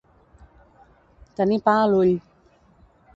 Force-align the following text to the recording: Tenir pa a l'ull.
Tenir 1.41 1.59
pa 1.67 1.75
a 1.83 1.83
l'ull. 1.91 2.15